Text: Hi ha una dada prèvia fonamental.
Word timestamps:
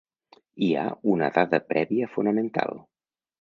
Hi 0.67 0.69
ha 0.75 0.85
una 1.15 1.29
dada 1.35 1.59
prèvia 1.75 2.09
fonamental. 2.17 2.75